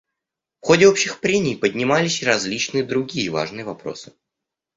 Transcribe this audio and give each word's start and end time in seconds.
В 0.61 0.65
ходе 0.65 0.87
общих 0.87 1.19
прений 1.19 1.55
поднимались 1.55 2.23
и 2.23 2.25
различные 2.25 2.83
другие 2.83 3.29
важные 3.29 3.65
вопросы. 3.65 4.13